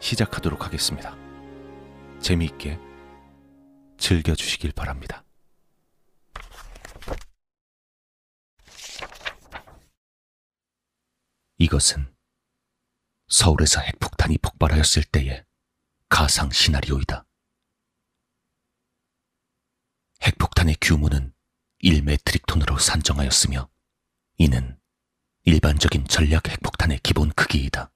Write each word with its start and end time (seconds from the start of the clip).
시작하도록 0.00 0.64
하겠습니다. 0.64 1.14
재미있게 2.20 2.78
즐겨주시길 3.98 4.72
바랍니다. 4.72 5.24
이것은 11.58 12.12
서울에서 13.28 13.80
핵폭탄이 13.80 14.38
폭발하였을 14.38 15.04
때의 15.04 15.44
가상 16.08 16.50
시나리오이다. 16.50 17.26
핵폭탄의 20.22 20.76
규모는 20.80 21.32
1메트릭톤으로 21.84 22.80
산정하였으며 22.80 23.68
이는 24.38 24.78
일반적인 25.44 26.06
전략 26.06 26.48
핵폭탄의 26.48 27.00
기본 27.02 27.30
크기이다. 27.30 27.92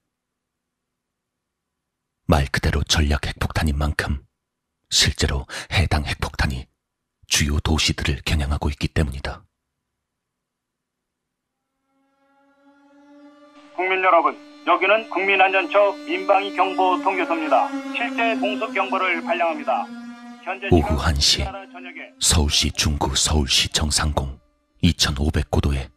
말 2.27 2.47
그대로 2.47 2.81
전략 2.83 3.27
핵폭탄인 3.27 3.77
만큼 3.77 4.25
실제로 4.89 5.45
해당 5.71 6.05
핵폭탄이 6.05 6.65
주요 7.27 7.59
도시들을 7.59 8.21
겨냥하고 8.25 8.69
있기 8.69 8.87
때문이다. 8.87 9.43
국민 13.75 14.03
여러분, 14.03 14.35
여기는 14.65 15.09
국민안전처 15.09 15.91
민방위 16.07 16.55
경보 16.55 17.03
통교소입니다. 17.03 17.69
실제 17.93 18.35
공습 18.37 18.73
경보를 18.73 19.21
발령합니다. 19.23 19.85
오후 20.71 20.97
시각 20.97 21.13
1시. 21.13 21.35
우리나라 21.41 21.71
전역에 21.71 22.11
서울시 22.19 22.71
중구 22.71 23.15
서울시 23.15 23.69
정상공 23.69 24.39
2500고도에 24.83 25.91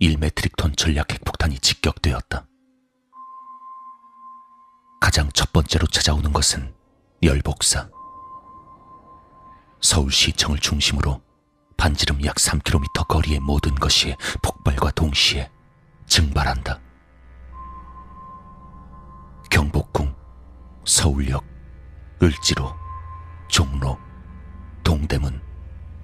1메트릭톤 0.00 0.76
전략 0.76 1.12
핵폭탄이 1.12 1.58
직격되었다. 1.58 2.46
가장 5.02 5.28
첫 5.32 5.52
번째로 5.52 5.84
찾아오는 5.88 6.32
것은 6.32 6.72
열복사. 7.24 7.90
서울시청을 9.80 10.58
중심으로 10.58 11.20
반지름 11.76 12.24
약 12.24 12.36
3km 12.36 13.08
거리의 13.08 13.40
모든 13.40 13.74
것이 13.74 14.14
폭발과 14.42 14.92
동시에 14.92 15.50
증발한다. 16.06 16.78
경복궁, 19.50 20.14
서울역, 20.84 21.44
을지로, 22.22 22.72
종로, 23.48 23.98
동대문, 24.84 25.42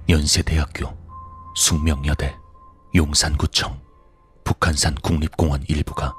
연세대학교, 0.09 0.93
숙명여대, 1.55 2.37
용산구청, 2.97 3.81
북한산 4.43 4.97
국립공원 4.97 5.63
일부가 5.69 6.17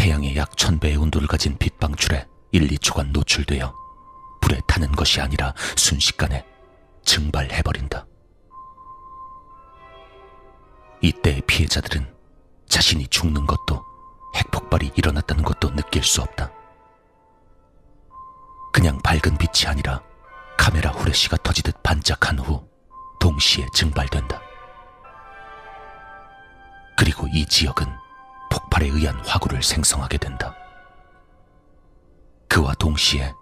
태양의 0.00 0.34
약 0.34 0.56
천배의 0.56 0.96
온도를 0.96 1.28
가진 1.28 1.58
빛방출에 1.58 2.26
1, 2.52 2.68
2초간 2.68 3.10
노출되어 3.12 3.74
불에 4.40 4.58
타는 4.66 4.92
것이 4.92 5.20
아니라 5.20 5.52
순식간에 5.76 6.42
증발해버린다. 7.04 8.06
이때의 11.02 11.42
피해자들은 11.42 12.14
자신이 12.66 13.08
죽는 13.08 13.44
것도 13.44 13.84
핵폭발이 14.36 14.92
일어났다는 14.96 15.44
것도 15.44 15.76
느낄 15.76 16.02
수 16.02 16.22
없다. 16.22 16.50
그냥 18.72 18.98
밝은 19.02 19.36
빛이 19.36 19.66
아니라 19.66 20.02
카메라 20.56 20.92
후레쉬가 20.92 21.36
터지듯 21.42 21.82
반짝한 21.82 22.38
후 22.38 22.66
동시에 23.20 23.66
증발된다. 23.74 24.40
그리고 26.96 27.26
이 27.34 27.44
지역은 27.44 27.99
폭발에 28.50 28.86
의한 28.88 29.14
화구를 29.24 29.62
생성하게 29.62 30.18
된다. 30.18 30.54
그와 32.48 32.74
동시에 32.74 33.32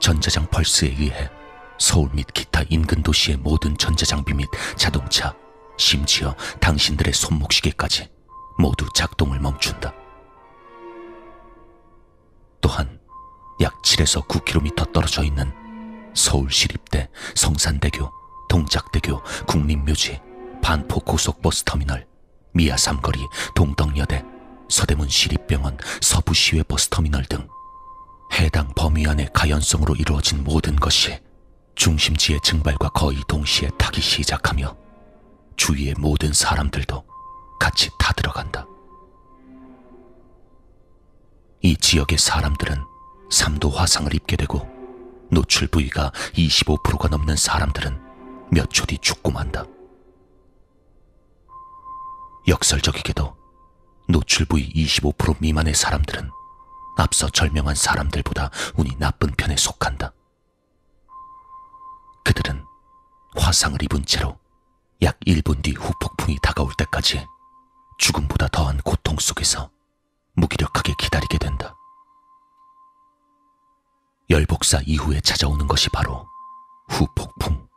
전자장 0.00 0.46
펄스에 0.50 0.88
의해 0.88 1.30
서울 1.78 2.10
및 2.12 2.26
기타 2.32 2.62
인근 2.68 3.02
도시의 3.02 3.38
모든 3.38 3.76
전자장비 3.76 4.34
및 4.34 4.48
자동차, 4.76 5.34
심지어 5.76 6.34
당신들의 6.60 7.12
손목시계까지 7.12 8.10
모두 8.58 8.86
작동을 8.94 9.38
멈춘다. 9.40 9.92
또한 12.60 13.00
약 13.60 13.80
7에서 13.82 14.26
9km 14.26 14.92
떨어져 14.92 15.22
있는 15.22 15.52
서울시립대, 16.14 17.08
성산대교, 17.36 18.10
동작대교, 18.48 19.22
국립묘지, 19.46 20.20
반포 20.62 21.00
고속버스 21.00 21.64
터미널, 21.64 22.06
미아 22.52 22.76
삼거리, 22.76 23.24
동덕여대, 23.54 24.24
서대문 25.08 25.10
시립병원, 25.10 25.78
서부시외 26.00 26.62
버스터미널 26.64 27.24
등 27.24 27.48
해당 28.34 28.72
범위 28.76 29.06
안의 29.06 29.30
가연성으로 29.32 29.94
이루어진 29.96 30.44
모든 30.44 30.76
것이 30.76 31.18
중심지의 31.74 32.40
증발과 32.42 32.90
거의 32.90 33.18
동시에 33.26 33.70
타기 33.78 34.00
시작하며 34.00 34.76
주위의 35.56 35.94
모든 35.98 36.32
사람들도 36.32 37.04
같이 37.58 37.90
타 37.98 38.12
들어간다. 38.12 38.66
이 41.62 41.76
지역의 41.76 42.18
사람들은 42.18 42.84
3도 43.30 43.72
화상을 43.72 44.12
입게 44.14 44.36
되고 44.36 44.68
노출 45.30 45.66
부위가 45.68 46.12
25%가 46.34 47.08
넘는 47.08 47.36
사람들은 47.36 47.98
몇 48.52 48.70
초 48.70 48.86
뒤 48.86 48.98
죽고 48.98 49.30
만다. 49.30 49.64
역설적이게도 52.46 53.37
노출 54.08 54.46
부위 54.46 54.72
25% 54.72 55.36
미만의 55.40 55.74
사람들은 55.74 56.30
앞서 56.96 57.28
절명한 57.28 57.74
사람들보다 57.74 58.50
운이 58.76 58.96
나쁜 58.98 59.30
편에 59.32 59.56
속한다. 59.56 60.12
그들은 62.24 62.64
화상을 63.36 63.80
입은 63.82 64.04
채로 64.04 64.38
약 65.02 65.20
1분 65.20 65.62
뒤 65.62 65.72
후폭풍이 65.72 66.38
다가올 66.42 66.72
때까지 66.76 67.24
죽음보다 67.98 68.48
더한 68.48 68.78
고통 68.78 69.16
속에서 69.18 69.70
무기력하게 70.34 70.94
기다리게 70.98 71.38
된다. 71.38 71.74
열복사 74.30 74.80
이후에 74.86 75.20
찾아오는 75.20 75.66
것이 75.66 75.88
바로 75.90 76.26
후폭풍. 76.88 77.68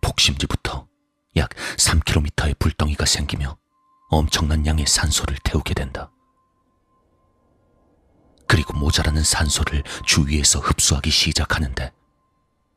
폭심지부터 0.00 0.86
약 1.36 1.50
3km의 1.76 2.58
불덩이가 2.58 3.04
생기며 3.06 3.56
엄청난 4.08 4.64
양의 4.66 4.86
산소를 4.86 5.36
태우게 5.42 5.74
된다. 5.74 6.10
그리고 8.48 8.74
모자라는 8.74 9.22
산소를 9.24 9.82
주위에서 10.04 10.60
흡수하기 10.60 11.10
시작하는데 11.10 11.92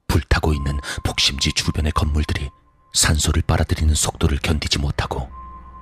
불타고 0.08 0.54
있는 0.54 0.80
폭심지 1.04 1.54
주변의 1.54 1.92
건물들이 1.92 2.50
산소를 2.94 3.44
빨아들이는 3.44 3.94
속도를 3.94 4.40
견디지 4.40 4.80
못하고 4.80 5.30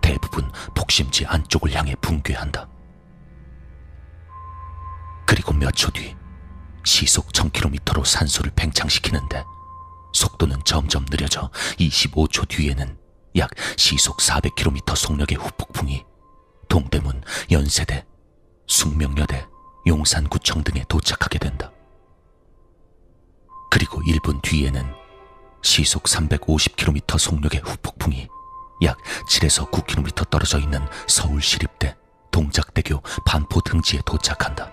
대부분 0.01 0.51
폭심지 0.75 1.25
안쪽을 1.25 1.73
향해 1.73 1.95
붕괴한다. 2.01 2.67
그리고 5.25 5.53
몇 5.53 5.71
초 5.75 5.91
뒤 5.91 6.15
시속 6.83 7.31
1000km로 7.33 8.05
산소를 8.05 8.51
팽창시키는데 8.55 9.43
속도는 10.13 10.61
점점 10.65 11.05
느려져 11.05 11.49
25초 11.79 12.47
뒤에는 12.47 12.97
약 13.37 13.51
시속 13.77 14.17
400km 14.17 14.95
속력의 14.95 15.37
후폭풍이 15.37 16.05
동대문, 16.69 17.23
연세대, 17.51 18.05
숙명여대, 18.67 19.47
용산구청 19.85 20.63
등에 20.63 20.83
도착하게 20.89 21.39
된다. 21.39 21.71
그리고 23.69 24.01
1분 24.01 24.41
뒤에는 24.41 24.93
시속 25.61 26.03
350km 26.03 27.17
속력의 27.17 27.61
후폭풍이 27.61 28.27
약 28.83 28.97
7에서 29.29 29.69
9km 29.71 30.29
떨어져 30.29 30.59
있는 30.59 30.85
서울시립대 31.07 31.95
동작대교 32.31 33.01
반포 33.25 33.61
등지에 33.61 34.01
도착한다. 34.05 34.71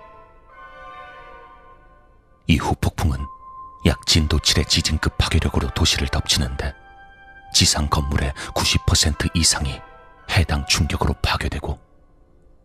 이 2.47 2.57
후폭풍은 2.57 3.19
약 3.87 4.07
진도 4.07 4.39
7의 4.39 4.69
지진급 4.69 5.17
파괴력으로 5.17 5.71
도시를 5.71 6.09
덮치는데 6.09 6.84
지상 7.55 7.89
건물의 7.89 8.33
90% 8.53 9.31
이상이 9.35 9.81
해당 10.33 10.67
충격으로 10.67 11.15
파괴되고 11.23 11.79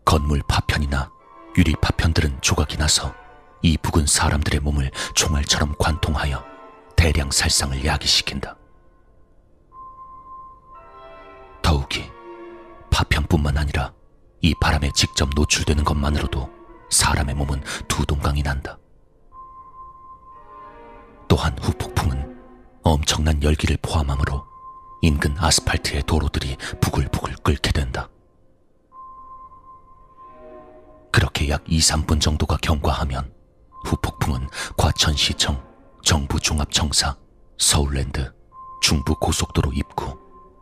건물 0.04 0.42
파편이나 0.46 1.10
유리 1.56 1.74
파편들은 1.80 2.40
조각이 2.40 2.76
나서 2.76 3.14
이 3.62 3.78
부근 3.78 4.06
사람들의 4.06 4.60
몸을 4.60 4.90
총알처럼 5.14 5.76
관통하여 5.78 6.44
대량 6.96 7.30
살상을 7.30 7.84
야기시킨다. 7.84 8.56
더욱이 11.62 12.10
파편뿐만 12.90 13.56
아니라 13.56 13.92
이 14.40 14.54
바람에 14.60 14.90
직접 14.94 15.30
노출되는 15.36 15.84
것만으로도 15.84 16.50
사람의 16.90 17.36
몸은 17.36 17.62
두 17.86 18.04
동강이 18.04 18.42
난다. 18.42 18.76
또한 21.28 21.56
후폭풍은 21.60 22.80
엄청난 22.82 23.40
열기를 23.40 23.76
포함하므로 23.82 24.49
인근 25.02 25.34
아스팔트의 25.38 26.02
도로들이 26.04 26.56
부글부글 26.80 27.36
끓게 27.42 27.72
된다. 27.72 28.08
그렇게 31.12 31.48
약 31.48 31.62
2, 31.66 31.78
3분 31.78 32.20
정도가 32.20 32.58
경과하면 32.58 33.32
후폭풍은 33.84 34.48
과천시청, 34.76 35.62
정부종합청사, 36.04 37.16
서울랜드, 37.58 38.32
중부고속도로 38.82 39.72
입구, 39.72 40.18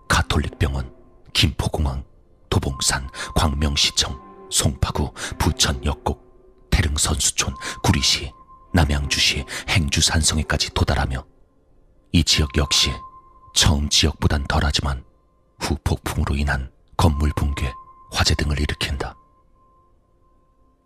가톨릭병원, 0.09 0.95
김포공항, 1.33 2.05
도봉산, 2.49 3.09
광명시청, 3.35 4.21
송파구, 4.51 5.13
부천역곡, 5.39 6.69
태릉선수촌, 6.71 7.55
구리시, 7.83 8.33
남양주시, 8.73 9.45
행주산성에까지 9.69 10.71
도달하며 10.75 11.25
이 12.13 12.25
지역 12.25 12.57
역시 12.57 12.93
처음 13.59 13.89
지역보단 13.89 14.45
덜하지만 14.47 15.05
후 15.59 15.77
폭풍으로 15.83 16.37
인한 16.37 16.71
건물 16.97 17.33
붕괴, 17.35 17.73
화재 18.13 18.37
등을 18.37 18.61
일으킨다. 18.61 19.17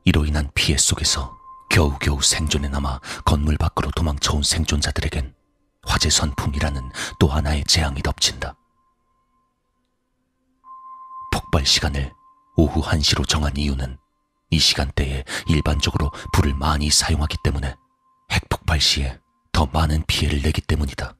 이로 0.06 0.24
인한 0.24 0.50
피해 0.54 0.78
속에서 0.78 1.36
겨우겨우 1.68 2.22
생존에 2.22 2.70
남아 2.70 3.00
건물 3.26 3.58
밖으로 3.58 3.90
도망쳐온 3.90 4.42
생존자들에겐 4.42 5.34
화재 5.82 6.08
선풍이라는 6.08 6.90
또 7.20 7.28
하나의 7.28 7.64
재앙이 7.64 8.00
덮친다. 8.00 8.56
폭발 11.30 11.66
시간을 11.66 12.10
오후 12.56 12.80
1시로 12.80 13.28
정한 13.28 13.54
이유는 13.54 13.98
이 14.48 14.58
시간대에 14.58 15.24
일반적으로 15.46 16.10
불을 16.32 16.54
많이 16.54 16.90
사용하기 16.90 17.36
때문에 17.44 17.76
핵폭발 18.30 18.80
시에 18.80 19.20
더 19.52 19.66
많은 19.66 20.04
피해를 20.06 20.40
내기 20.40 20.62
때문이다. 20.62 21.16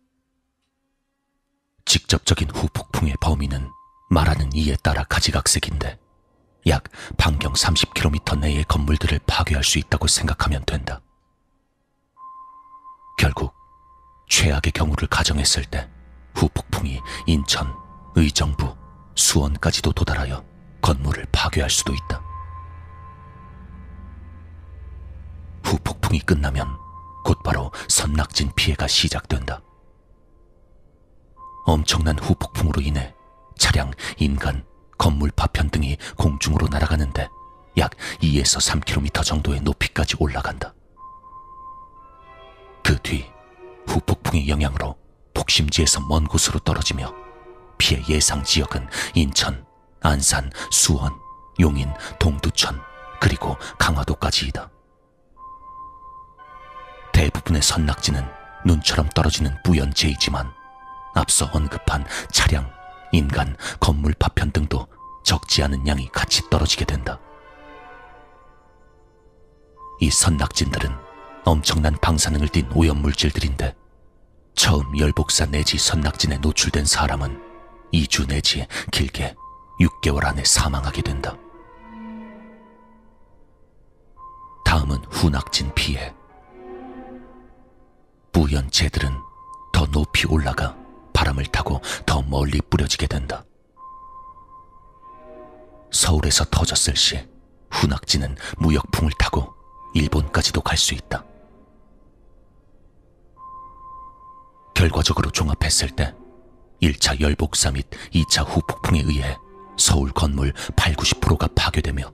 직접적인 1.93 2.49
후폭풍의 2.49 3.17
범위는 3.21 3.71
말하는 4.09 4.51
이에 4.55 4.77
따라 4.77 5.05
가지각색인데 5.05 5.99
약 6.69 6.85
반경 7.19 7.53
30km 7.53 8.39
내의 8.39 8.65
건물들을 8.65 9.21
파괴할 9.27 9.63
수 9.63 9.79
있다고 9.79 10.07
생각하면 10.07 10.65
된다. 10.65 11.03
결국 13.19 13.53
최악의 14.27 14.73
경우를 14.73 15.07
가정했을 15.09 15.67
때 15.67 15.91
후폭풍이 16.35 16.99
인천, 17.27 17.77
의정부, 18.15 18.75
수원까지도 19.15 19.93
도달하여 19.93 20.43
건물을 20.81 21.27
파괴할 21.31 21.69
수도 21.69 21.93
있다. 21.93 22.23
후폭풍이 25.63 26.21
끝나면 26.21 26.75
곧바로 27.23 27.71
선낙진 27.91 28.53
피해가 28.57 28.89
시작된다. 28.89 29.61
엄청난 31.65 32.19
후폭풍으로 32.19 32.81
인해 32.83 33.15
차량, 33.59 33.93
인간, 34.19 34.65
건물 34.99 35.31
파편 35.31 35.71
등이 35.71 35.97
공중으로 36.17 36.69
날아가는데 36.69 37.29
약 37.79 37.93
2에서 38.21 38.61
3km 38.61 39.25
정도의 39.25 39.61
높이까지 39.61 40.17
올라간다. 40.19 40.75
그 42.83 42.99
뒤 43.03 43.31
후폭풍의 43.87 44.49
영향으로 44.49 44.97
폭심지에서 45.35 46.01
먼 46.09 46.27
곳으로 46.27 46.59
떨어지며 46.61 47.13
피해 47.79 48.03
예상 48.09 48.45
지역은 48.45 48.89
인천, 49.15 49.65
안산, 50.01 50.51
수원, 50.71 51.13
용인, 51.61 51.93
동두천, 52.19 52.81
그리고 53.21 53.57
강화도까지이다. 53.79 54.71
대부분의 57.13 57.63
선낙지는 57.63 58.25
눈처럼 58.65 59.09
떨어지는 59.11 59.57
뿌연 59.63 59.95
재이지만 59.95 60.53
앞서 61.15 61.49
언급한 61.53 62.07
차량, 62.31 62.71
인간, 63.13 63.57
건물 63.81 64.15
파편 64.19 64.51
등도 64.53 64.87
적지 65.25 65.63
않은 65.63 65.87
양이 65.87 66.09
같이 66.09 66.49
떨어지게 66.51 66.85
된다. 66.85 67.19
이 70.01 70.11
선낙진들은 70.11 70.91
엄청난 71.45 71.97
방사능을 72.01 72.49
띤 72.49 72.69
오염물질들인데 72.75 73.77
처음 74.55 74.99
열복사 74.99 75.47
내지 75.47 75.79
선낙진에 75.79 76.39
노출된 76.39 76.85
사람은 76.85 77.41
2주 77.93 78.29
내지 78.29 78.67
길게 78.91 79.35
6개월 79.81 80.25
안에 80.25 80.45
사망하게 80.45 81.03
된다. 81.03 81.37
다음은 84.65 84.99
후낙진 85.11 85.73
피해. 85.75 86.15
뿌연재들은 88.33 89.13
더 89.73 89.87
높이 89.87 90.27
올라가 90.27 90.82
바람을 91.23 91.47
타고 91.47 91.81
더 92.05 92.21
멀리 92.23 92.61
뿌려지게 92.61 93.07
된다. 93.07 93.45
서울에서 95.93 96.45
터졌을 96.47 96.97
시 96.97 97.25
후낙지는 97.71 98.37
무역풍을 98.59 99.13
타고 99.19 99.55
일본까지도 99.95 100.61
갈 100.63 100.77
수 100.77 100.95
있다. 100.95 101.25
결과적으로 104.75 105.31
종합했을 105.31 105.91
때 105.91 106.13
1차 106.83 107.21
열복사 107.21 107.71
및 107.71 107.87
2차 108.13 108.45
후폭풍에 108.45 109.03
의해 109.05 109.37
서울 109.79 110.11
건물 110.11 110.53
8, 110.75 110.95
90%가 110.97 111.47
파괴되며 111.55 112.13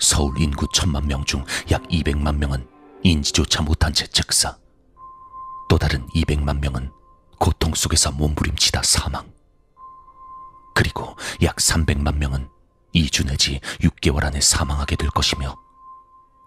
서울 0.00 0.40
인구 0.40 0.66
천만 0.74 1.06
명 1.06 1.24
중 1.24 1.44
약 1.70 1.82
200만 1.84 2.36
명은 2.38 2.66
인지조차 3.04 3.62
못한 3.62 3.92
채 3.92 4.06
즉사. 4.08 4.56
또 5.68 5.78
다른 5.78 6.04
200만 6.08 6.58
명은 6.60 6.90
고통 7.42 7.74
속에서 7.74 8.12
몸부림치다 8.12 8.84
사망. 8.84 9.28
그리고 10.76 11.16
약 11.42 11.56
300만 11.56 12.14
명은 12.18 12.48
2주 12.94 13.26
내지 13.26 13.58
6개월 13.80 14.22
안에 14.22 14.40
사망하게 14.40 14.94
될 14.94 15.10
것이며 15.10 15.56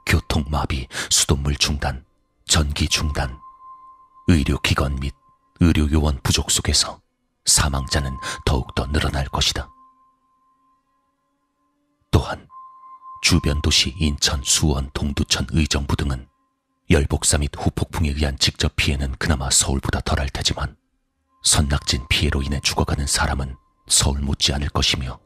교통마비, 0.05 0.87
수돗물 1.09 1.57
중단, 1.57 2.05
전기 2.45 2.87
중단, 2.87 3.37
의료기관 4.29 4.95
및 5.01 5.13
의료요원 5.59 6.21
부족 6.23 6.49
속에서 6.49 7.01
사망자는 7.43 8.17
더욱더 8.45 8.89
늘어날 8.89 9.25
것이다. 9.25 9.69
또한 12.09 12.47
주변 13.21 13.61
도시 13.61 13.93
인천, 13.99 14.41
수원, 14.45 14.89
동두천, 14.93 15.47
의정부 15.51 15.97
등은 15.97 16.25
열복사 16.89 17.37
및 17.39 17.51
후폭풍에 17.53 18.11
의한 18.11 18.37
직접 18.39 18.73
피해는 18.77 19.15
그나마 19.19 19.49
서울보다 19.49 19.99
덜할 19.99 20.29
테지만 20.29 20.77
선낙진 21.45 22.07
피해로 22.09 22.41
인해 22.41 22.59
죽어가는 22.59 23.05
사람은 23.05 23.55
서울 23.87 24.19
못지 24.19 24.51
않을 24.53 24.67
것이며 24.69 25.19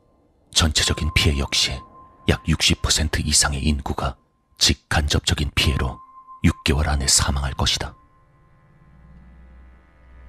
전체적인 0.53 1.11
피해 1.15 1.39
역시 1.39 1.79
약 2.27 2.43
60% 2.43 3.25
이상의 3.25 3.63
인구가 3.63 4.17
직간접적인 4.57 5.49
피해로 5.55 5.97
6개월 6.43 6.89
안에 6.89 7.07
사망할 7.07 7.53
것이다. 7.53 7.95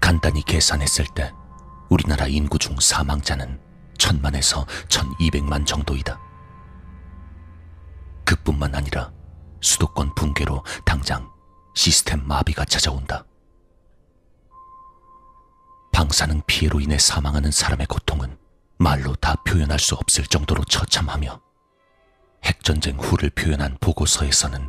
간단히 0.00 0.42
계산했을 0.44 1.06
때 1.14 1.32
우리나라 1.88 2.28
인구 2.28 2.56
중 2.56 2.78
사망자는 2.78 3.60
천만에서 3.98 4.66
천이백만 4.88 5.66
정도이다. 5.66 6.20
그뿐만 8.24 8.76
아니라 8.76 9.12
수도권 9.60 10.14
붕괴로 10.14 10.64
당장 10.84 11.28
시스템 11.74 12.26
마비가 12.26 12.64
찾아온다. 12.64 13.24
방사능 16.10 16.42
피해로 16.44 16.80
인해 16.80 16.98
사망하는 16.98 17.52
사람의 17.52 17.86
고통은 17.86 18.36
말로 18.78 19.14
다 19.14 19.36
표현할 19.46 19.78
수 19.78 19.94
없을 19.94 20.26
정도로 20.26 20.64
처참하며 20.64 21.40
핵전쟁 22.44 22.98
후를 22.98 23.30
표현한 23.30 23.78
보고서에서는 23.80 24.68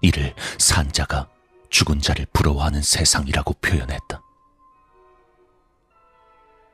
이를 0.00 0.34
산자가 0.58 1.28
죽은 1.68 2.00
자를 2.00 2.26
부러워하는 2.32 2.80
세상이라고 2.80 3.52
표현했다. 3.60 4.22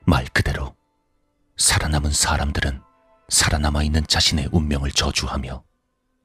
말 0.07 0.27
그대로 0.27 0.77
살아남은 1.57 2.13
사람들은 2.13 2.83
살아남아 3.31 3.83
있는 3.83 4.07
자신의 4.07 4.51
운명을 4.53 4.93
저주하며 4.93 5.65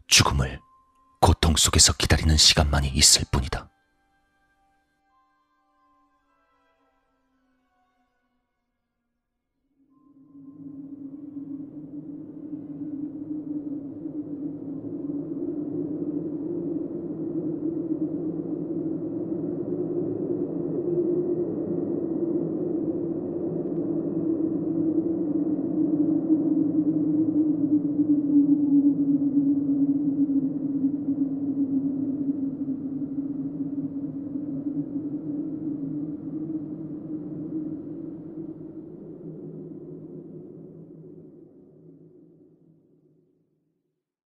죽음을 0.06 0.60
고통 1.22 1.56
속에서 1.58 1.94
기다리는 1.94 2.38
시간만이 2.38 2.90
있을 2.90 3.24
뿐이다. 3.32 3.68